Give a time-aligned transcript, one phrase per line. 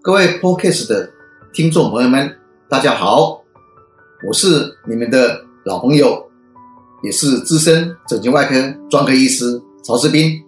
[0.00, 1.10] 各位 Podcast 的
[1.52, 2.34] 听众朋友们，
[2.68, 3.42] 大家好，
[4.26, 6.30] 我是你们的老朋友，
[7.02, 8.54] 也是资深整形外科
[8.90, 10.42] 专科医师曹世斌。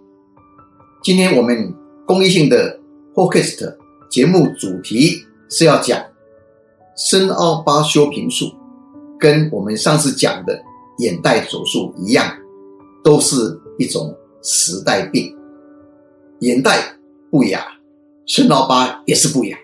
[1.03, 1.71] 今天我们
[2.05, 2.79] 公益性的
[3.13, 3.75] Podcast
[4.09, 6.01] 节目主题是要讲
[6.95, 8.51] 深凹疤修平术，
[9.19, 10.59] 跟我们上次讲的
[10.99, 12.25] 眼袋手术一样，
[13.03, 13.35] 都是
[13.77, 15.35] 一种时代病，
[16.39, 16.79] 眼袋
[17.29, 17.65] 不雅。
[18.25, 19.57] 深凹疤也是不雅。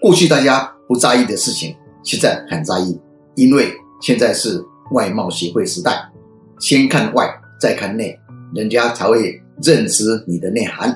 [0.00, 2.98] 过去大家不在意的事情，现在很在意，
[3.34, 6.00] 因为现在是外貌协会时代，
[6.60, 7.28] 先看外
[7.60, 8.16] 再看内，
[8.54, 10.88] 人家才会认知你的内涵。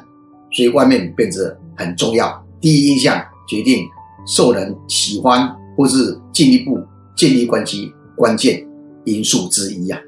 [0.52, 3.84] 所以外面变得很重要，第一印象决定
[4.26, 6.78] 受人喜欢或是进一步
[7.16, 8.66] 建立关系关键
[9.04, 9.98] 因素之一呀。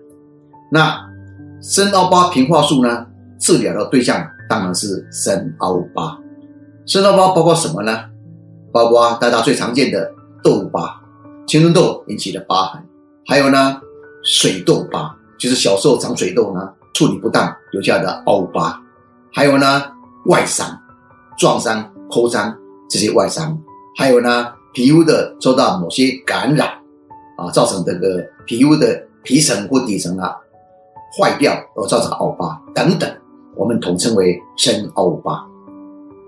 [0.70, 0.98] 那
[1.60, 3.06] 深凹疤平化术呢？
[3.38, 6.18] 治疗的对象当然是深凹疤。
[6.86, 8.04] 深凹疤包括什么呢？
[8.72, 10.10] 包括大家最常见的
[10.42, 11.00] 痘疤、
[11.46, 12.82] 青春痘引起的疤痕，
[13.26, 13.80] 还有呢
[14.24, 18.80] 水痘疤，就是小时候长水痘呢处理不当留下的凹疤，
[19.32, 19.82] 还有呢
[20.26, 20.66] 外伤、
[21.36, 22.54] 撞伤、抠伤
[22.88, 23.58] 这些外伤，
[23.96, 26.68] 还有呢皮肤的受到某些感染
[27.38, 30.36] 啊，造成这个皮肤的皮层或底层啊
[31.18, 33.10] 坏掉而造成凹疤等等，
[33.54, 35.42] 我们统称为深凹疤。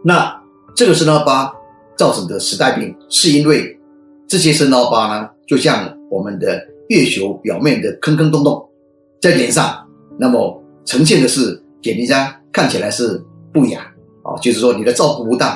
[0.02, 0.34] 那
[0.74, 1.52] 这个深凹疤
[1.94, 3.78] 造成的时代病，是因为
[4.26, 8.66] 这些深凹疤呢，就像我们的月球表面的坑坑洞洞，
[9.20, 9.86] 在脸上，
[10.18, 13.22] 那么呈现的是给人家看起来是
[13.52, 13.80] 不雅
[14.22, 15.54] 啊，就是说你的照顾不当，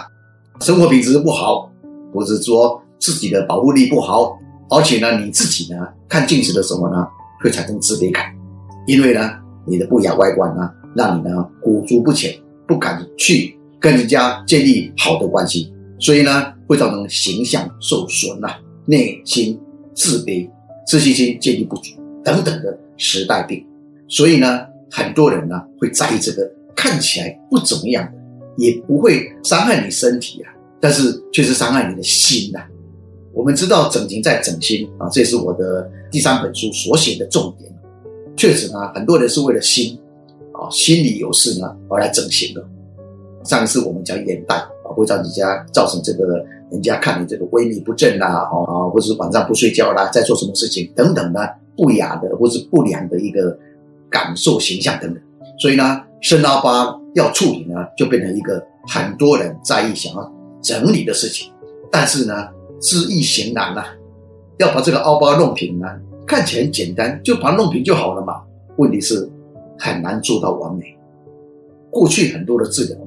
[0.61, 1.72] 生活品质不好，
[2.13, 7.07] 或者说自己的保护力不好，而且呢，你自己呢看镜子的时候呢，
[7.41, 8.33] 会产生自卑感，
[8.87, 9.31] 因为呢，
[9.67, 12.35] 你的不雅外观呢，让你呢裹足不前，
[12.67, 13.57] 不敢去。
[13.81, 18.49] 跟人家建立好的关系，所以呢，会造成形象受损呐，
[18.87, 19.59] 内心
[19.93, 20.49] 自卑、
[20.87, 21.91] 自信心建立不足
[22.23, 23.67] 等等的时代病。
[24.07, 28.13] 所以呢，很多人呢会在意这个看起来不怎么样的，
[28.57, 30.52] 也不会伤害你身体啊，
[30.83, 32.61] 但是却是伤害你的心呐。
[33.33, 37.73] 我们知道整形在整心啊，这是我的第三本书所写的重点。
[38.37, 39.97] 确实呢，很多人是为了心
[40.53, 42.63] 啊，心里有事呢而来整形的。
[43.45, 53.57] 上一次我们讲眼袋啊，会让人家造成这个人家看你这个萎靡不振啦，啊，或者是晚上不睡觉啦，在做什么事情等等的不雅的或是不良的一个
[54.11, 55.23] 感受形象等等。
[55.59, 60.33] 所以呢，深凹疤要处理呢，就变成一个很多人在意想要
[60.63, 61.53] 整理的事情。
[61.91, 62.49] 但是呢，
[62.81, 63.85] 知易行难呐，
[64.59, 65.87] 要把这个凹疤弄平呢，
[66.27, 68.43] 看起来很简单，就把它弄平就好了嘛。
[68.77, 69.29] 问题是
[69.79, 70.97] 很难做到完美。
[71.91, 72.97] 过去很多的治疗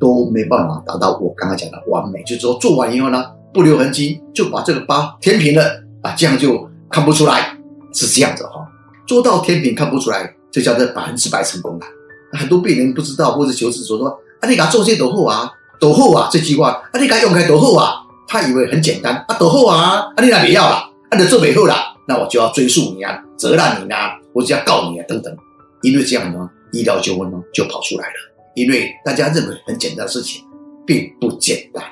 [0.00, 7.58] 都没办法达到我刚刚讲的完美，就是说做完以后呢，不留痕迹就把这个疤填平了啊，这样就看不出来
[7.92, 8.64] 是这样子哈。
[9.08, 11.86] 做到填平看不出来，这叫做百分之百成功了。
[12.34, 14.06] 很多病人不知道或者求治说说
[14.40, 17.94] 啊，你给他做些多厚啊，多厚啊这句话啊，你给他用开多厚啊，
[18.26, 19.14] 他以为很简单。
[19.28, 20.76] 啊，多厚啊，啊你那不要了，
[21.10, 21.74] 啊你做美厚了，
[22.06, 25.36] 那我就要追诉你啊，责难你啊，我就要告你啊等等，
[25.82, 28.14] 因为这样呢，医疗纠纷呢就跑出来了。
[28.54, 30.42] 因为大家认为很简单的事情，
[30.84, 31.84] 并不简单。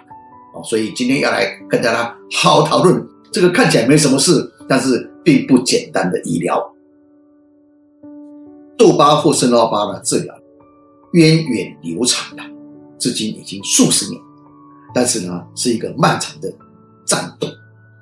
[0.55, 6.61] 哦，所以今天要来跟大家好好讨论这个看起来没什么事，但是并不简单的医疗。
[8.77, 10.35] 痘疤或深凹疤的治疗
[11.13, 12.43] 源远流长的，
[12.99, 14.21] 至今已经数十年，
[14.95, 16.53] 但是呢，是一个漫长的
[17.05, 17.49] 战斗，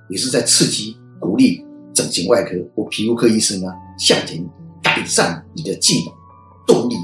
[0.08, 4.44] 也是在刺激、鼓励整形外科或皮肤科医生呢向前
[4.82, 6.14] 改善你的技能
[6.66, 6.94] 动力。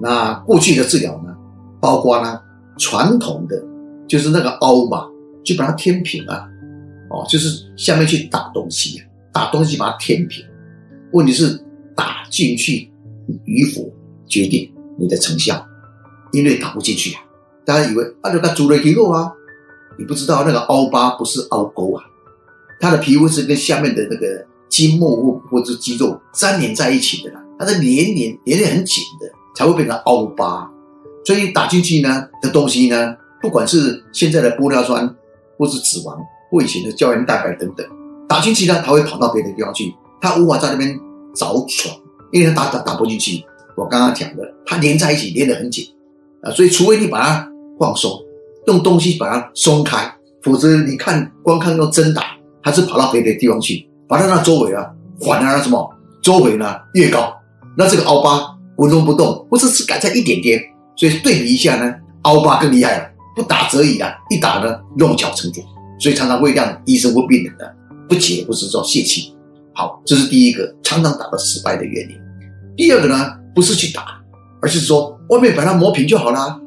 [0.00, 1.34] 那过去的治疗呢，
[1.80, 2.40] 包括呢
[2.78, 3.62] 传统的，
[4.08, 5.06] 就是那个凹嘛，
[5.44, 6.48] 就把它填平啊，
[7.10, 10.44] 哦，就是下面去打东西，打东西把它填平。
[11.12, 11.62] 问题是
[11.94, 12.90] 打进去
[13.44, 13.86] 与否
[14.26, 15.64] 决定你的成效，
[16.32, 17.22] 因为打不进去啊。
[17.64, 19.32] 大家以为啊，那个主雷皮肉啊，
[19.98, 22.02] 你不知道那个凹疤不是凹沟啊，
[22.80, 29.30] 它的皮肤是跟下面的那个筋膜或或者肌肉粘连在一起的啦，它是连连连连很紧的。
[29.54, 30.66] 才会变成凹疤，
[31.26, 35.06] 所以打进去呢的东西呢，不管是现在的玻尿酸，
[35.58, 36.16] 或是脂肪，
[36.50, 37.86] 或以前的胶原蛋白等等，
[38.26, 40.98] 打进去呢，它会跑到别的地方去，它无法在那边
[41.34, 41.94] 着床，
[42.30, 43.44] 因为它打打打不进去。
[43.76, 45.84] 我刚刚讲的，它连在一起，连得很紧
[46.42, 47.48] 啊，所以除非你把它
[47.78, 48.10] 放松，
[48.66, 50.12] 用东西把它松开，
[50.42, 54.86] 否则你看光看到针打，还是跑到别的地方去，把它那周围啊，
[55.20, 55.88] 反而什么
[56.22, 57.32] 周围呢越高，
[57.76, 60.60] 那这个凹疤纹路不动，或者只改在一点点，
[60.96, 65.62] 所以对比一下呢，凹疤更厉害了，不打则已啊，一打呢弄巧成拙，
[65.98, 67.64] 所以常常会让医生或病人呢
[68.08, 69.34] 不解或是说泄气。
[69.74, 72.16] 好，这是第一个常常打的失败的原因。
[72.76, 74.20] 第二个呢，不是去打，
[74.62, 76.58] 而是说外面把它磨平就好了。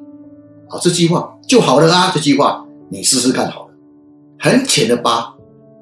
[0.70, 2.62] 好，这句话就好了啊，这句话。
[2.88, 3.74] 你试试看好了，
[4.38, 5.34] 很浅的疤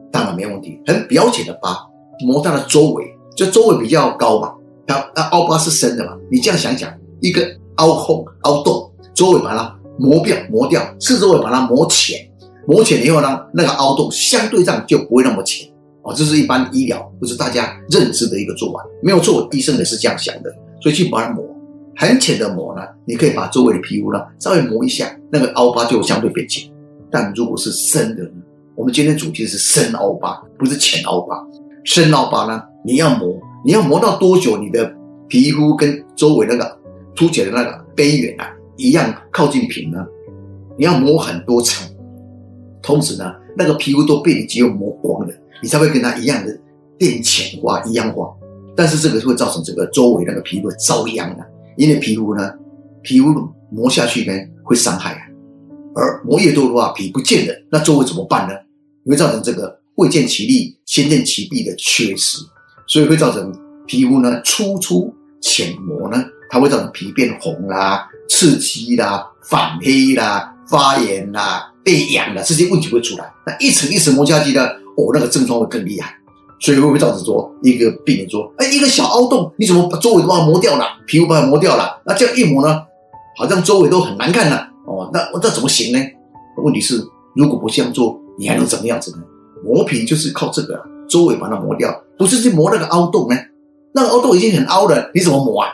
[0.09, 1.77] 当然没问题，很表浅的疤
[2.25, 3.03] 磨它的周围，
[3.35, 4.53] 就周围比较高嘛，
[4.87, 6.89] 它那凹疤是深的嘛，你这样想想，
[7.19, 7.45] 一个
[7.75, 12.17] 凹空凹洞，周围把它磨掉磨掉，四周围把它磨浅，
[12.65, 15.69] 磨浅以后呢，那个凹洞相对上就不会那么浅。
[16.03, 20.49] 哦，这是一般医疗不是大家认知的一个做法，没有错，医生也是这样想的，
[20.81, 21.43] 所以去把它磨。
[21.95, 26.69] 很浅的磨呢，你可以把周围的皮肤呢稍微磨一下，那个凹疤就相对变浅。
[27.11, 28.31] 但如果是深的呢？
[28.75, 31.35] 我们今天主题是深凹疤，不是浅凹疤。
[31.83, 34.57] 深凹疤呢，你要磨，你要磨到多久？
[34.57, 34.91] 你的
[35.27, 36.79] 皮肤跟周围那个
[37.15, 40.03] 凸起的那个边缘啊，一样靠近平呢？
[40.75, 41.87] 你要磨很多层，
[42.81, 46.59] 同时呢，那个皮肤都被你肌肉磨光了，你才会跟它一样的
[46.97, 48.33] 变浅化、一样化。
[48.75, 51.45] 但是这个会造成这个周围那个皮肤遭殃的，
[51.77, 52.51] 因为皮肤呢，
[53.01, 53.33] 皮肤
[53.71, 54.33] 磨下去呢
[54.63, 55.21] 会伤害啊。
[55.95, 58.53] 而磨越多的话，皮不见了，那周围怎么办呢？
[59.03, 62.39] 你会造成这个未见其利，先见其弊的缺失，
[62.87, 63.53] 所以会造成
[63.85, 73.31] 皮肤呢粗粗浅磨呢，它会造成皮变红啦、刺激啦、反黑啦、发炎啦、被痒啦，这些问题会出来。
[73.45, 74.65] 那一层一层磨下去呢，
[74.97, 76.15] 哦，那个症状会更厉害，
[76.63, 80.85] 所以会不会造成说一个病人说，哎，一个小凹洞，你怎么把周围都把它磨掉了？
[81.05, 82.81] 皮肤把它磨掉了，那这样一磨呢，
[83.37, 84.69] 好像周围都很难看了。
[84.87, 85.99] 哦，那那怎么行呢？
[86.63, 87.03] 问题是，
[87.35, 89.17] 如果不这样做，你还能怎么样子呢？
[89.61, 93.35] 磨皮就是靠这个，周围把它磨掉，不是去磨那个凹洞呢？
[93.93, 95.67] 那个凹洞已经很凹了，你怎么磨啊？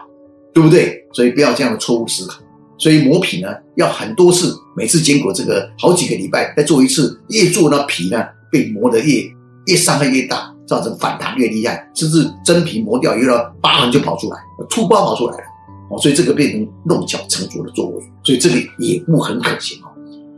[0.52, 1.06] 对不对？
[1.14, 2.40] 所以不要这样的错误思考。
[2.80, 9.22] 所以磨皮呢，要很多次，每次经过这个好几个礼拜再做一次，越做那皮呢被磨得越
[9.68, 14.38] 越伤害越大，造成反弹越厉害，甚至真皮磨掉以后，疤痕就跑出来，
[14.70, 15.44] 凸疤跑出来了。
[15.90, 19.90] 哦，所以这个变成弄巧成拙的作为，所以这个也不很可行哦。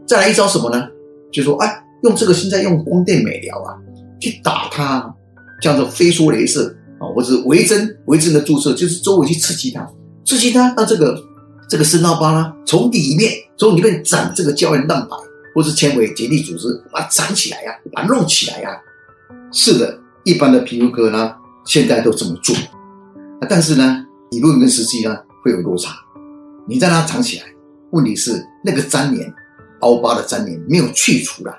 [0.08, 0.88] 再来一招什么呢？
[1.30, 3.76] 就说哎，用这个现在用光电美疗啊，
[4.22, 5.14] 去打它，
[5.62, 9.86] 叫做飞梭镭射啊，或者微针微针的注射，就是周围去刺激它，
[10.24, 11.22] 刺激它，让这个
[11.70, 15.18] 这个深凹疤呢，从里面从里面长这个胶原蛋白
[15.54, 18.70] 或是纤维结缔组织，把它长起来呀，把它弄起来呀。
[19.52, 21.34] 是的，一般的皮肤科呢，
[21.66, 22.56] 现在都这么做，
[23.50, 25.18] 但是呢，理论跟实际呢？
[25.44, 25.90] 会有落差，
[26.68, 27.46] 你让它长起来，
[27.90, 29.34] 问题是那个粘连、
[29.80, 31.52] 凹疤的粘连没有去除了，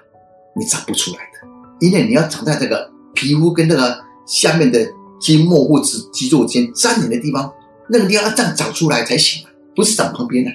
[0.57, 1.49] 你长不出来的。
[1.81, 4.79] 因为你要长在这个皮肤跟那个下面的
[5.21, 7.53] 筋膜或者肌肉间粘连的地方，
[7.89, 10.51] 那个地方要这样长出来才行啊，不是长旁边的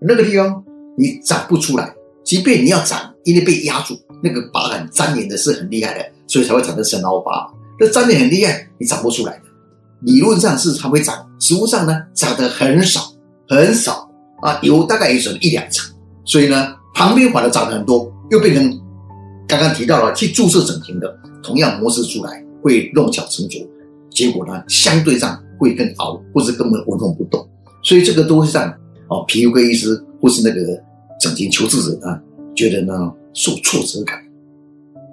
[0.00, 0.62] 那个地方
[0.96, 1.92] 你长不出来。
[2.22, 7.52] 即便你要长，因为被压住，那个疤痕粘连的是很厉害的，所以才会产生深凹疤。
[7.80, 9.42] 那粘连很厉害，你长不出来的。
[10.02, 13.00] 理论上是它会长，实物上呢长得很少
[13.48, 14.08] 很少
[14.42, 15.92] 啊，有大概也只一两层，
[16.24, 18.80] 所以呢旁边反而长得很多，又变成
[19.48, 23.60] 刚刚提到了去注射整形的同样模式出来，会弄巧成拙，
[24.10, 27.44] 结果呢相对上会更凹，或是根本纹风不动，
[27.82, 28.68] 所以这个都会让
[29.08, 30.60] 哦皮肤科医师或是那个
[31.20, 32.20] 整形求治者呢
[32.54, 34.22] 觉得呢受挫折感，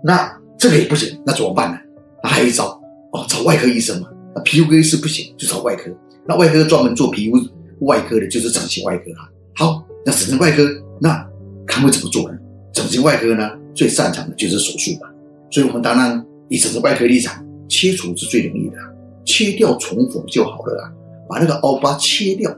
[0.03, 0.31] 那
[0.65, 1.77] 这个也不行，那怎么办呢？
[2.23, 2.69] 那还有一招
[3.11, 4.07] 哦，找外科医生嘛。
[4.33, 5.91] 那皮肤科是不行，就找外科。
[6.27, 7.37] 那外科专门做皮肤
[7.81, 9.29] 外科的，就是整形外科啊。
[9.53, 10.67] 好，那整形外科，
[10.99, 11.23] 那
[11.67, 12.37] 他会怎么做呢？
[12.73, 15.07] 整形外科呢，最擅长的就是手术嘛。
[15.51, 18.77] 所以我们当然以整形外科立场，切除是最容易的，
[19.23, 20.89] 切掉重缝就好了啊。
[21.29, 22.49] 把那个凹疤切掉，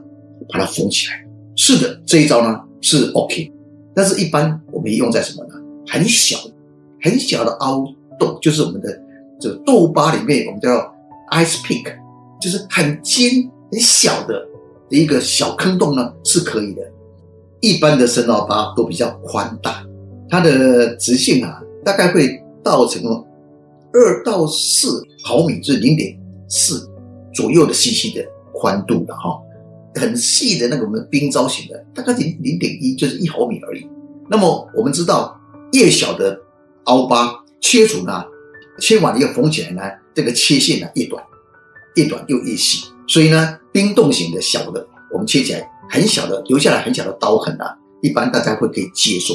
[0.48, 1.26] 把它缝起来。
[1.56, 3.52] 是的，这一招呢是 OK，
[3.94, 5.56] 但是一般我们用在什么呢？
[5.86, 6.38] 很小、
[7.02, 7.84] 很小的凹
[8.18, 8.88] 洞，就是我们的
[9.40, 10.94] 这个痘疤里面，我们叫。
[11.30, 11.84] Ice pick
[12.40, 13.30] 就是很尖
[13.70, 14.48] 很小的
[14.88, 16.80] 一个小坑洞呢，是可以的。
[17.60, 19.84] 一般的深凹疤都比较宽大，
[20.30, 23.02] 它的直径啊，大概会到成
[23.92, 26.88] 二到四毫米，就是零点四
[27.34, 29.38] 左右的细细的宽度的哈。
[29.96, 33.86] 很细的那个我们冰糟型的，大概零零点一，就是一毫米而已。
[34.30, 35.38] 那么我们知道，
[35.72, 36.40] 越小的
[36.84, 38.24] 凹疤切除呢，
[38.80, 39.82] 切完了要缝起来呢。
[40.14, 41.22] 这个切线呢越短，
[41.94, 49.34] 越短又越细，所以呢，冰冻型的小的，我们切起来很小的，留下来很小的刀痕啊，一般大家会可以接受。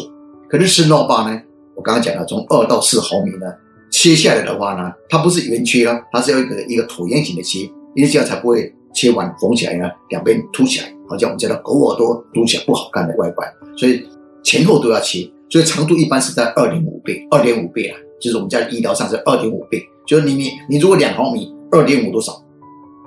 [0.50, 1.42] 可是深凹疤呢，
[1.75, 3.48] 我刚刚讲了，从二到四毫米呢，
[3.89, 7.60] 切下来的话呢，它不是圆切啊，它是要一个一个椭圆形的切，
[7.96, 14.06] 因为这样才不会切完缝起来呢，两边凸起来，好像我们叫做狗耳朵凸起来不好看的外观，所以
[14.44, 22.42] 前后都要切，所以长度一般是在二点五倍，二点五倍啊，就是我们在医疗上是二点五倍，就是你你你如果两毫米，二点五多少？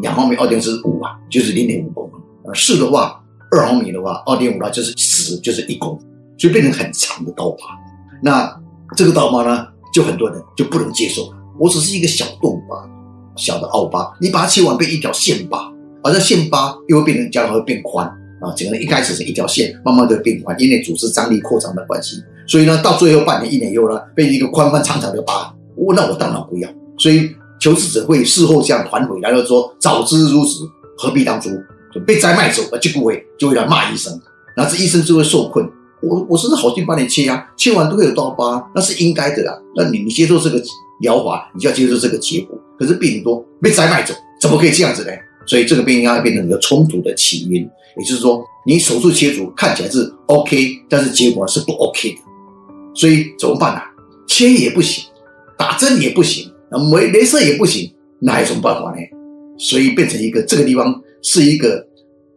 [0.01, 3.19] 两毫米二点是五啊，就是零点五公分，呃四的话，
[3.51, 6.07] 二毫米的话，二点五的话就是十，就是一公分，
[6.37, 7.59] 所以变成很长的刀疤。
[8.23, 8.55] 那
[8.95, 11.33] 这个刀疤呢，就很多人就不能接受。
[11.59, 12.87] 我只是一个小洞疤、
[13.37, 18.07] 小的凹疤，你把它切完变一条线疤，而这线疤又会变成将来会变宽
[18.43, 18.53] 啊。
[18.55, 22.23] 整个人一开始是一条线，慢慢的变宽，因为组织张力扩张的关系。
[22.47, 25.53] 所以呢，到最后半年、一年以后呢，被一个宽宽长长的疤。
[25.75, 26.69] 我那我当然不要。
[26.99, 30.61] 所以求职者会事后这样反悔，然后说早知如此，
[30.97, 31.50] 何必当初？
[31.95, 34.12] 就被摘卖走，而就不会就会来骂医生，
[34.55, 35.67] 然后这医生就会受困。
[36.03, 39.59] 我我甚至好心帮你切啊，切完都会有刀疤，那是应该的啦。
[39.75, 40.62] 那你你接受这个
[41.00, 42.59] 疗法，你就要接受这个结果。
[42.79, 45.11] 可是病人多被摘卖走，怎么可以这样子呢？
[45.47, 47.62] 所以这个病应该变成一个冲突的起因，
[47.97, 52.19] 也就是说，你手术切除看起来是 OK，但是结果是不 OK 的。
[52.97, 53.81] 所以怎么办呢？
[54.26, 55.05] 切也不行，
[55.57, 58.97] 打针也不行，那没镭射也不行，那还有什么办法呢？
[59.57, 61.87] 所以变成一个这个地方是一个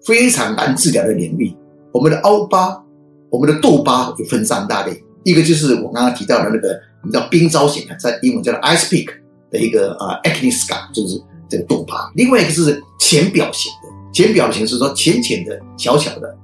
[0.06, 1.52] 非常难治疗的领域。
[1.92, 2.84] 我们的凹疤。
[3.32, 6.70] 我们的痘疤有分三大类，一个就是我刚刚提到的那个，
[7.04, 9.08] 我们叫冰糟型的，在英文叫做 ice pick
[9.52, 12.12] 的一个啊 acne scar，就是这个痘疤。
[12.16, 16.36] 另外一个是浅表型的，浅表型是说浅浅的、小小的。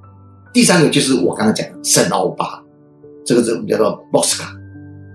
[0.52, 2.62] 第三个就是我刚刚讲的深凹疤，
[3.26, 4.46] 这个是我们叫做 b o s c a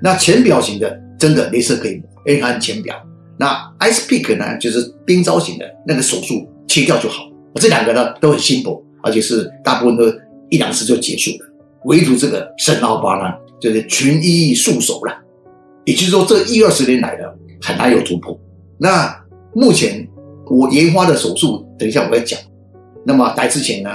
[0.03, 2.95] 那浅表型的真的镭射可以抹，因为它浅表。
[3.39, 7.23] 那 ice pick 呢，就是冰糟型的，那个手术切掉就好。
[7.55, 10.03] 这两个呢都很轻薄而且是大部分都
[10.49, 11.47] 一两次就结束了。
[11.85, 15.13] 唯独这个深凹疤呢，就是群医束手了。
[15.85, 18.39] 也就是说，这一二十年来的很难有突破。
[18.77, 19.15] 那
[19.53, 20.07] 目前
[20.47, 22.39] 我研发的手术，等一下我会讲。
[23.03, 23.89] 那么来之前呢，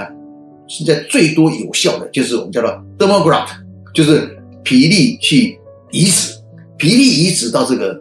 [0.67, 2.69] 现在最多有效的就是我们叫做
[2.99, 3.51] dermograft，
[3.97, 6.31] 就是皮粒去移植，
[6.77, 7.99] 皮粒移植到这个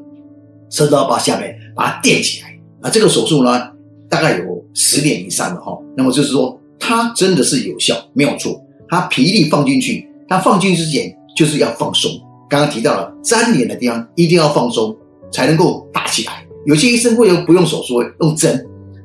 [0.69, 2.55] 深凹疤下面，把它垫起来。
[2.83, 3.63] 啊，这个手术呢，
[4.07, 5.73] 大概有十年以上的哈。
[5.97, 8.63] 那么就是说，它真的是有效，没有错。
[8.91, 12.11] 它皮粒放进去，它放进去之前就是要放松。
[12.47, 14.95] 刚刚提到了粘连的地方一定要放松，
[15.33, 16.47] 才能够打起来。
[16.67, 18.63] 有些医生会用不用手术，用针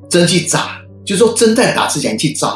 [0.09, 2.49] 针去扎，就是说针在打之前去扎，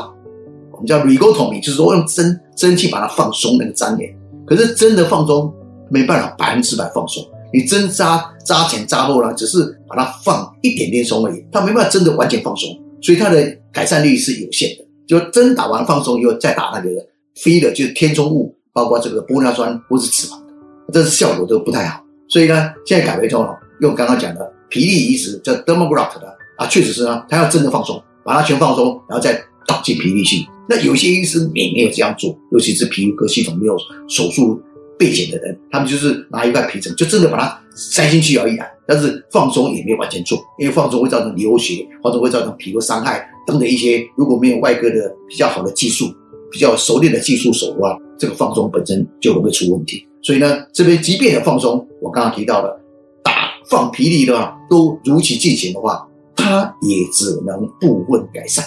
[0.74, 4.14] 我们叫 r e g o t o m y 就是说用针针去把它放松那个粘连。
[4.46, 5.54] 可是针的放松
[5.90, 7.24] 没办法百分之百放松，
[7.54, 12.70] 你针扎扎前扎后呢，只是把它放一点点松而已，它没办法真的完全放松，
[13.02, 14.86] 所以它的改善率是有限的。
[15.08, 16.90] 就针打完放松以后再打那个。
[17.36, 20.54] 飞的就是填充物，包括这个玻尿酸或是脂肪的，
[20.94, 22.02] 这是效果都不太好。
[22.30, 23.46] 所以呢，现在改为用
[23.82, 29.34] 用刚刚讲的皮粒移植叫 Demograft 的啊，确实是呢，他要真的放松，把它全放松，然后再
[29.68, 30.46] 导进皮粒去。
[30.68, 34.60] 那有些医生也没有这样做，尤其是皮肤科系统没有手术
[34.98, 38.66] 背景的人，他们就是拿一块皮层，就真的把它塞进去而已啊。
[38.88, 46.06] 但是放松也没有完全做，因为放松会造成流血，或者会造成皮肤伤害等等一些，如果没有外科的比较好的技术。
[46.52, 50.08] 比较熟练的技术手段，这个放松本身就容易出问题。
[50.22, 52.80] 所以呢，这边即便有放松，我刚刚提到的
[53.22, 58.64] 打放皮力的话，都如期进行的话，它也只能部分改善。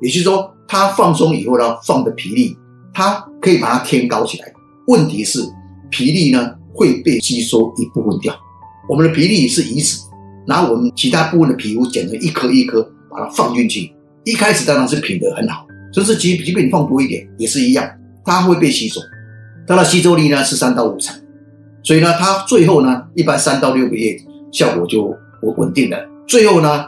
[0.00, 2.56] 也就是说，它放松以后呢，放的皮力，
[2.92, 4.52] 它可以把它添高起来。
[4.86, 5.40] 问题是
[5.90, 8.34] 皮力呢会被吸收一部分掉。
[8.88, 9.98] 我们的皮力是移植，
[10.46, 13.92] 拿我们其他部分的皮肤剪成一颗一颗，把它放进去。
[14.24, 15.66] 一开始当然是品得很好。
[15.92, 17.84] 甚至即即便你放多一点也是一样，
[18.24, 19.00] 它会被吸收，
[19.66, 21.12] 它的吸收力呢是三到五成，
[21.82, 24.16] 所以呢，它最后呢一般三到六个月
[24.52, 25.06] 效果就
[25.42, 26.86] 稳稳定了，最后呢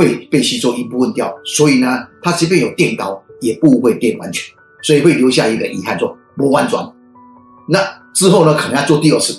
[0.00, 4.50] 会被吸收一部分掉，所以呢，它即便有垫高也不会垫完全，
[4.82, 6.90] 所以会留下一个遗憾，做磨完妆。
[7.68, 7.78] 那
[8.14, 9.38] 之后呢，可能要做第二次，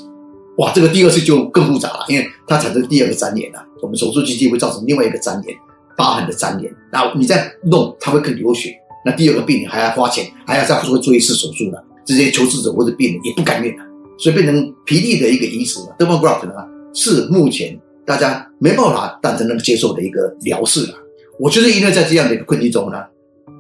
[0.59, 5.57] 哇，这个第二次就更复杂了，因为它产生第二个粘连了，我们手术机器会造成另外一个粘连，
[5.97, 8.75] 疤痕的粘连，那你再弄它会更流血。
[9.03, 11.79] 那第二个病人还要花钱，还要再做做一次手术呢？
[12.05, 13.83] 这些求治者或者病人也不甘愿的，
[14.19, 16.53] 所以变成皮力的一个移植了，dermograft 呢，
[16.93, 20.93] 是目前大家没办法但真能接受的一个疗式了。
[21.39, 22.97] 我就是因为在这样的一个困境中呢，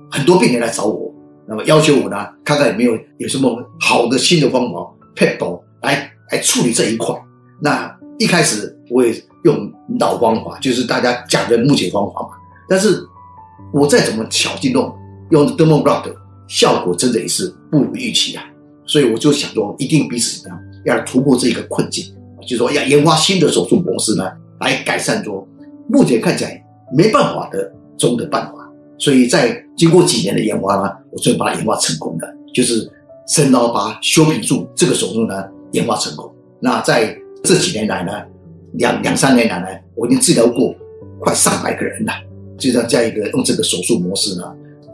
[0.09, 1.13] 很多病人来找我，
[1.47, 7.15] 那么要求我呢，看看有没有有什么好的新的方法配合来来处理这一块。
[7.61, 12.29] 那一开始我也用老方法，就是大家讲的目前方法嘛，
[12.69, 13.01] 但是
[13.73, 14.95] 我再怎么巧劲弄。
[15.31, 16.13] 用 dermograft
[16.49, 18.43] 效果真的也是不如预期啊，
[18.85, 22.13] 所以我就想说，一定比什么样要突破这个困境，
[22.47, 24.23] 就说要研发新的手术模式呢，
[24.59, 25.47] 来改善说
[25.87, 26.63] 目前看起来
[26.95, 28.53] 没办法的中的办法。
[28.97, 32.87] 所以在经过几年的研发呢，我终于把它研发成功了，就是
[33.27, 36.31] 深刀疤修平术这个手术呢研发成功。
[36.59, 38.11] 那在这几年来呢，
[38.73, 40.75] 两两三年来呢，我已经治疗过
[41.19, 42.13] 快上百个人了，
[42.59, 44.43] 就这样这样一个用这个手术模式呢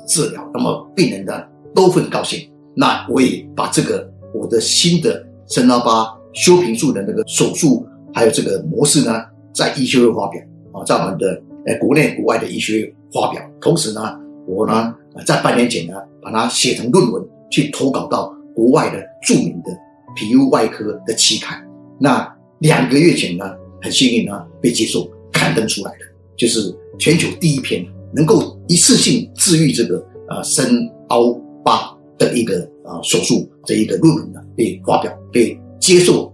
[0.07, 1.33] 治疗，那么病人呢
[1.75, 2.49] 都很高兴。
[2.73, 10.41] 那我也把这个我的新的深刀疤修平术的那个手术还有这个模式呢，在医学会发表
[10.71, 12.93] 啊，在我们的呃国内国外的医学。
[13.13, 14.01] 发表，同时呢，
[14.45, 14.93] 我呢
[15.25, 19.71] 在半年前呢，把它写成论文，去投稿到国外的著名的
[20.13, 21.57] 皮肤外科的期刊。
[21.97, 22.29] 那
[22.59, 23.45] 两个月前呢，
[23.81, 25.99] 很幸运呢，被接受刊登出来的，
[26.35, 26.59] 就是
[26.99, 27.81] 全球第一篇
[28.13, 30.69] 能够一次性治愈这个呃深
[31.07, 31.31] 凹
[31.63, 35.57] 疤的一个啊手术这一个论文呢，被发表，被
[35.87, 36.33] 接受。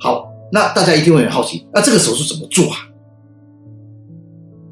[0.00, 2.88] 好，那大家一定会很好奇，那这个手术怎么做啊？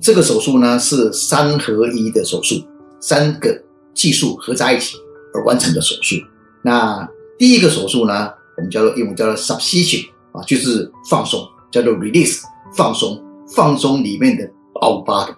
[0.01, 2.55] 这个手术呢是三合一的手术，
[2.99, 4.97] 三个技术合在一起
[5.35, 6.17] 而完成的手术。
[6.63, 7.07] 那
[7.39, 12.41] 第一个手术呢，我们叫做英文叫做 subcision 啊，就是放松，叫做 release
[12.75, 13.23] 放松，
[13.55, 15.37] 放松里面的凹疤的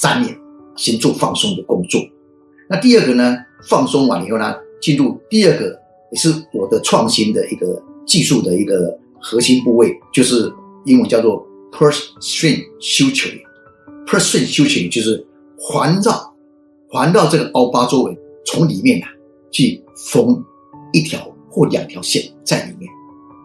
[0.00, 0.40] 粘连，
[0.76, 2.00] 先做放松的工作。
[2.70, 3.36] 那第二个呢，
[3.68, 5.78] 放松完以后呢，进入第二个
[6.10, 10.52] 也是我的创新的一个技术的一个核心部位，就是
[10.84, 13.40] 英文叫做 purse string suture。
[14.06, 15.26] Person 修行就是
[15.58, 16.34] 环绕
[16.90, 19.08] 环绕这个凹疤周围，从里面啊
[19.50, 20.44] 去缝
[20.92, 22.86] 一条或两条线在里面，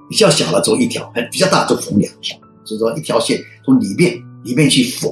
[0.10, 5.10] 比较小的走一条，很比较大就缝两条，所以说一条线从里面里面去缝，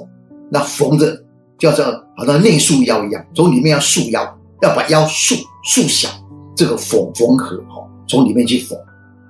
[0.52, 1.18] 那缝着
[1.58, 4.22] 就像好像内束腰一样，从里面要束腰，
[4.62, 6.10] 要把腰束束小，
[6.58, 8.78] 这个缝缝合哈，从里面去缝，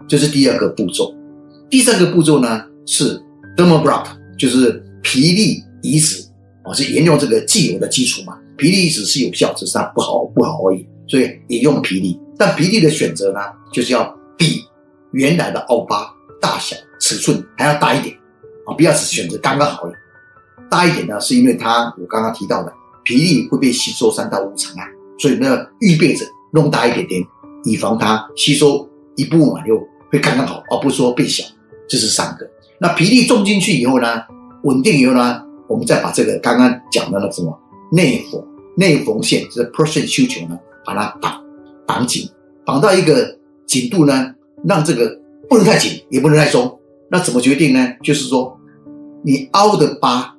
[0.08, 1.14] 这是第二个步骤。
[1.70, 3.22] 第三个步骤呢是
[3.56, 4.06] dermabrasion，
[4.38, 5.64] 就是皮粒。
[5.84, 6.28] 移植
[6.64, 8.36] 啊，是沿用这个既有的基础嘛？
[8.58, 10.86] 皮粒移植是有效，只是它不好不好而已。
[11.08, 13.40] 所以也用皮粒，但皮粒的选择呢，
[13.72, 14.04] 就是要
[14.36, 14.64] 比
[15.12, 18.14] 原来的凹疤大小、尺寸还要大一点
[18.66, 19.84] 啊，不要只选择刚刚好。
[20.70, 22.74] 大一点呢，是因为它我刚刚提到的
[23.06, 24.84] 皮粒会被吸收三到五层啊，
[25.20, 27.24] 所以呢，预备着弄大一点点，
[27.66, 29.76] 以防它吸收一部分嘛，就
[30.12, 31.44] 会刚刚好，而不是说变小。
[31.90, 32.50] 这是三个。
[32.80, 34.22] 那皮粒种进去以后呢，
[34.64, 35.42] 稳定以后呢？
[35.68, 37.58] 我们再把这个刚刚讲的那什么
[37.92, 38.42] 内缝
[38.78, 41.44] 内缝线，就是 person 需求呢，把它绑
[41.86, 42.30] 绑紧，
[42.66, 46.80] 绑到一个紧度呢，让这个不能太紧，也不能太松。
[47.12, 47.94] 那怎么决定呢？
[48.02, 48.58] 就是说，
[49.24, 50.34] 你凹的疤，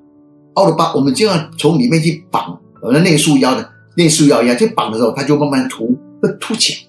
[0.54, 6.80] 凹的疤，我们就要从里面去绑，我们内束腰的内束腰一样，就绑的时候，它就慢慢凸，会凸起来，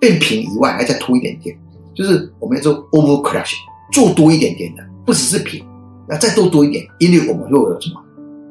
[0.00, 1.54] 变平以外，还再凸一点点，
[1.94, 3.56] 就是我们要做 over correction，
[3.92, 5.64] 做多一点点的，不只是平。
[6.08, 8.00] 那再多多一点，因为我们又有什么？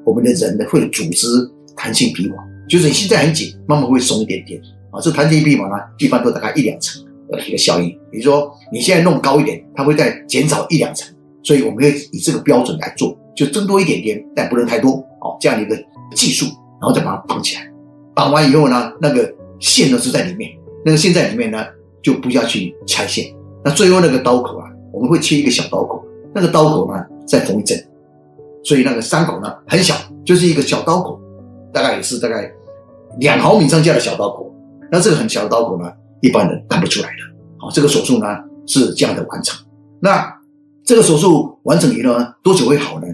[0.06, 1.28] 我们的人呢会组织
[1.76, 2.36] 弹性皮毛，
[2.68, 4.60] 就是你现在很紧，慢慢会松一点点
[4.92, 5.00] 啊。
[5.02, 7.90] 这弹性皮毛呢，一般都大概一两层的一个效应。
[8.12, 15.38] 比如说你现在弄高一点，它会再减少一两层，所以我们要以这个标准来做，就增多一点点，但不能太多哦。
[15.40, 15.76] 这样的一个
[16.16, 16.46] 技术，
[16.82, 17.72] 然后再把它绑起来。
[18.16, 20.52] 绑完以后呢，那个线呢是在里面，
[20.84, 21.66] 那个线在里面呢，
[22.04, 23.26] 就不要去拆线。
[23.64, 26.04] 那最后那个刀口啊，我们会切一个小刀口，
[26.36, 27.04] 那个刀口呢。
[27.26, 27.82] 再缝一针，
[28.66, 31.18] 所以那个伤口呢很小，就是一个小刀口，
[31.72, 32.52] 大概也是大概
[33.18, 34.54] 两毫米上下的小刀口。
[34.92, 35.90] 那这个很小的刀口呢，
[36.22, 37.16] 一般人看不出来的。
[37.58, 38.28] 好，这个手术呢
[38.68, 39.58] 是这样的完成。
[40.02, 40.30] 那
[40.84, 43.08] 这个手术完成以后呢，多久会好呢？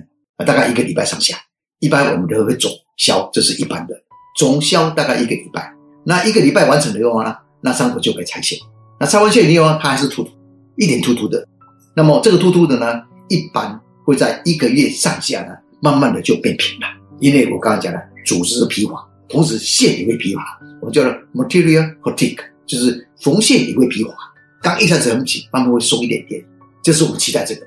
[0.44, 1.38] 大概一个礼拜上下。
[1.78, 3.94] 一般我们都会肿消，这是一般的
[4.40, 5.72] 肿消大概一个礼拜。
[6.04, 8.58] 那一个礼拜完成了以后呢，那伤口就可以拆线。
[9.00, 10.30] 那拆完线以后呢，它还是突突，
[10.76, 11.48] 一点突突的。
[11.96, 13.80] 那么这个突突的呢，一般。
[14.06, 16.88] 会在一个月上下呢，慢慢的就变平了。
[17.20, 20.42] 因为我刚刚讲了，组织皮滑，同时线也会皮滑。
[20.82, 24.12] 我们叫做 material fatigue，就是缝线也会皮滑。
[24.64, 26.44] 刚一开始很紧，慢慢会松一点点。
[26.82, 27.62] 这是我们期待这个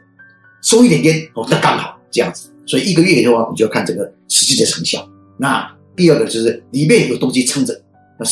[0.62, 2.53] 松一点点哦，那刚好这样子。
[2.66, 5.09] 所以一个月以后啊，我们就要看这个实际的成效。
[5.38, 7.81] 那第二个就是里面有东西撑着，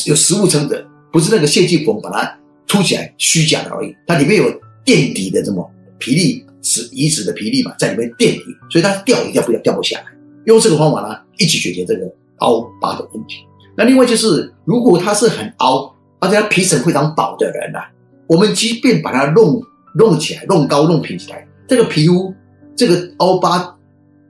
[0.07, 2.40] 有食物撑着，不是那个线去缝把它
[2.71, 3.93] 凸起来虚假的而已。
[4.07, 4.49] 它里面有
[4.85, 6.47] 垫底的这么皮粒。
[6.63, 10.05] 是移植的皮粒嘛，在里面垫底，所以它掉也掉不掉，掉不下来。
[10.45, 12.03] 用这个方法呢，一起解决这个
[12.41, 13.37] 凹疤的问题。
[13.75, 17.79] 那另外就是，如果它是很凹，而且它皮层非常薄的人呢，
[18.27, 19.59] 我们即便把它弄
[19.95, 22.35] 弄起来，弄高弄平起来，这个皮肤，
[22.77, 23.75] 这个凹疤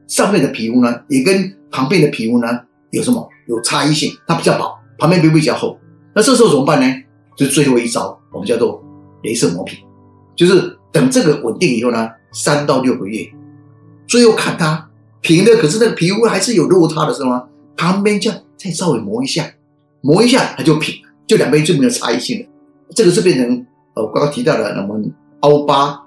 [0.07, 2.61] 上面的皮肤呢，也跟旁边的皮肤呢
[2.93, 4.09] 有什么有差异性？
[4.29, 5.77] 它比较薄，旁边皮肤比较厚。
[6.15, 6.87] 那这时候怎么办呢？
[7.37, 8.83] 就最后一招，我们叫做
[9.23, 9.79] 镭射磨皮。
[10.37, 13.29] 就是等这个稳定以后呢，三到六个月，
[14.07, 14.89] 最后看它
[15.21, 17.43] 平的，可是那个皮肤还是有落差的时候呢，
[17.77, 19.51] 旁边这样再稍微磨一下，
[20.01, 20.95] 磨一下它就平，
[21.27, 22.47] 就两边就没有差异性了。
[22.95, 26.01] 这个是变成呃，我刚刚提到的，我们凹疤、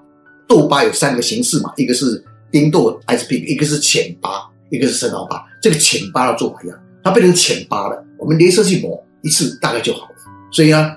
[0.48, 4.30] 痘疤有三个形式嘛，一个是丁痘 SP，一个是浅疤，
[4.70, 5.44] 一个是深凹疤。
[5.62, 10.14] 这个浅疤的做法一样，它变成浅疤了，我们连射去磨一次大概就好了。
[10.50, 10.96] 所以呢，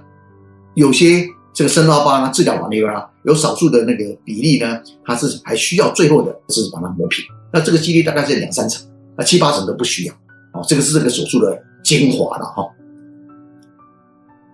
[0.77, 7.25] 有些这个深凹疤呢，治疗完了以后呢，有少数的那个比例呢，它是还需要最后的是把它磨平。
[7.51, 8.85] 那这个几率大概是两三成，
[9.17, 10.13] 那七八成都不需要。
[10.53, 12.63] 哦，这个是这个手术的精华了哈。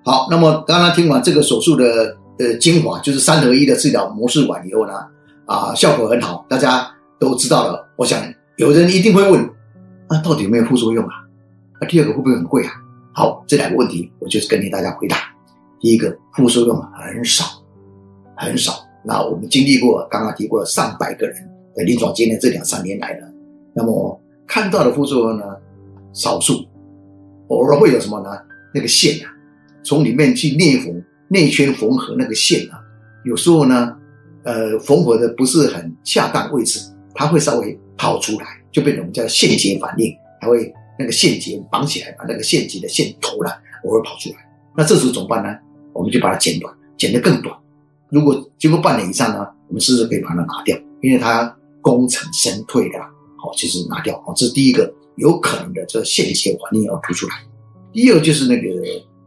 [0.06, 4.94] 好，那么刚刚听完这个手术的呃精华，就是三合一的治疗模式完以后呢，
[5.46, 7.86] 啊，效果很好，大家都知道了。
[7.98, 8.24] 我想
[8.56, 9.46] 有人一定会问，
[10.10, 11.12] 那到底有没有副作用啊？
[11.82, 12.72] 那第二个会不会很贵啊？
[13.14, 15.33] 好，这两个问题我就是跟大家回答。
[15.84, 17.44] 第一个，副作用很少，
[18.38, 18.72] 很少。
[19.04, 21.36] 那我们经历过刚刚提过上百个人
[21.76, 23.28] 的临床经验，这两三年来呢，
[23.76, 24.18] 那么
[24.48, 25.44] 看到的副作用呢，
[26.14, 26.66] 少数，
[27.50, 28.30] 偶尔会有什么呢？
[28.74, 29.30] 那个线啊。
[29.84, 32.80] 从里面去内缝、内圈缝合那个线啊，
[33.26, 33.94] 有时候呢，
[34.46, 36.80] 呃，缝合的不是很恰当位置，
[37.14, 43.52] 它会稍微跑出来，就变成我们叫线结反应，它会那个线结绑起来，把那个线结的线头呢
[43.84, 44.36] 偶尔跑出来。
[44.78, 45.50] 那这时候怎么办呢？
[45.94, 47.56] 我们就把它剪短，剪得更短。
[48.10, 50.78] 如果经过半年以上呢，我们是不是可以把它拿掉？
[51.02, 53.00] 因为它功成身退的，
[53.38, 54.22] 好，就是拿掉。
[54.26, 57.36] 好，这是第一个有可能的这个线结反应要突出来。
[57.92, 58.68] 第二就是那个。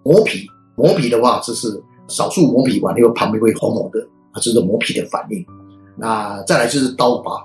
[0.07, 3.99] 磨皮，磨皮的话，这是少数磨皮完以后旁边会红红的，
[4.31, 5.45] 啊，这是磨皮的反应。
[5.97, 7.45] 那再来就是刀疤，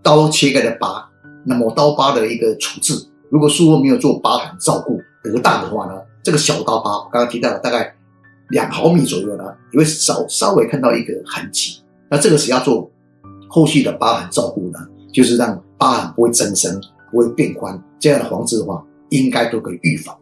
[0.00, 1.04] 刀切开的疤，
[1.44, 2.94] 那么刀疤的一个处置，
[3.30, 7.92] 如果术后没有做疤痕照顾得当的话呢，这个小刀疤，我刚刚提到了大概
[8.52, 11.82] 两毫米左右呢，你会稍稍微看到一个痕迹。
[12.08, 12.88] 那这个是要做
[13.48, 14.78] 后续的疤痕照顾呢，
[15.12, 20.14] 就是让疤痕不会增生，不会变宽，这样的防治的话，应该都可以预防。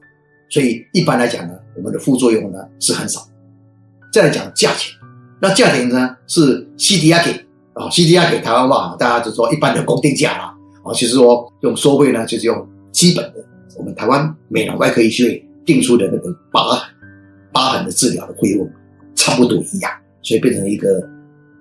[0.48, 3.20] 所以一般来讲呢，我们的副作用呢是很少。
[4.12, 4.92] 再来讲价钱，
[5.40, 7.32] 那价钱呢是 C D R 给
[7.74, 13.44] 啊，C D R 给台湾话，大家就说一般的公定价啦啊，其实说用收费呢就是用基本的
[13.76, 16.80] 我们台湾美容外科医学会定出的那个疤痕
[17.52, 18.68] 疤痕的治疗的费用
[19.14, 19.90] 差不多一样，
[20.22, 21.06] 所以变成一个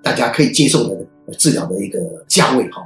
[0.04, 1.06] 大家可以接受的
[1.38, 2.82] 治疗的一个价位哈。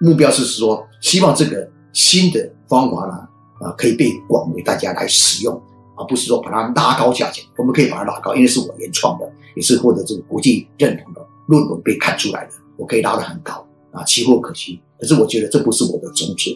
[0.00, 3.28] 目标是说，希望这个新的方法呢。
[3.60, 5.54] 啊，可以被广为大家来使用，
[5.96, 7.42] 而不是说把它拉高价钱。
[7.56, 14.78] 我们可以把它拉高，因为是我原创的，也是获得这个国际认同的论文被看出来的，我可以拉得很高啊，期货可居。
[14.98, 16.50] 可是我觉得这不是我的宗旨。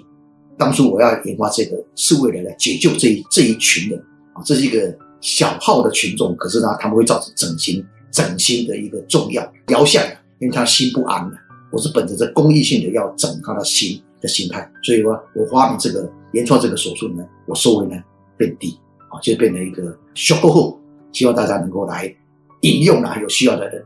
[0.58, 3.98] 当初我要研发这个，是为了来解救这一这一群人
[4.34, 10.02] 啊，这是一个小号的群众，可是呢，他们会造成整形整形的一个重要雕像，
[10.38, 11.36] 因为他心不安的。
[11.70, 16.10] 我是本着这公益性的要整他的心的心态，所以说我发明这个。
[16.32, 17.96] 原创这个手术呢，我收费呢
[18.36, 18.78] 变低
[19.08, 20.78] 啊，就变成一个修过后，
[21.10, 22.14] 希望大家能够来
[22.60, 23.82] 引用啊，有需要的人。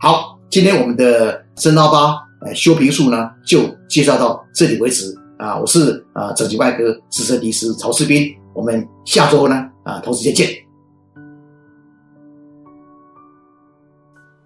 [0.00, 5.56] 好，今天我们的深凹疤呃修平术呢，就介绍到这里为止啊。
[5.56, 10.48] 我是啊整形外科资深医师曹世斌，我们下周呢啊同时间见。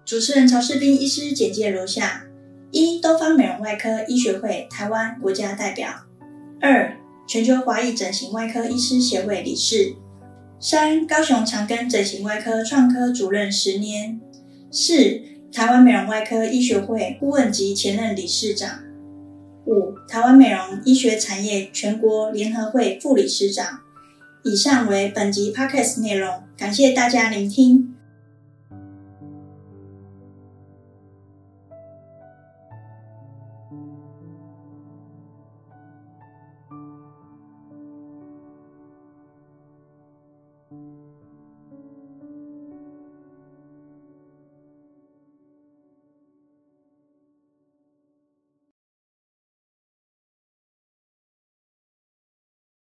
[0.09, 2.23] 主持人曹世斌医师简介如下：
[2.71, 5.87] 一、东方美容外科医学会台湾国家代表；
[6.59, 6.97] 二。
[7.27, 9.93] 全球华裔整形外科医师协会理事，
[10.59, 14.19] 三高雄长庚整形外科创科主任十年，
[14.71, 15.21] 四
[15.53, 18.79] 台湾美容外科医学会顾问及前任理事长，
[19.67, 23.81] 五台湾美容医学产业全国联合会副理事长。
[24.43, 27.93] 以上为本集 podcast 内容，感谢大家聆听。